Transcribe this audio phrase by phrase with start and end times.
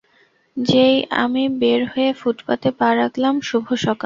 [0.57, 3.99] যেই আমি বের হয়ে ফুটপাতে পা রাখলাম,- শুভ সকাল।